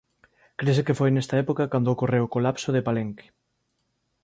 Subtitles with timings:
[0.59, 3.25] Crese que foi nesta época cando ocorreu o colapso de Palenque.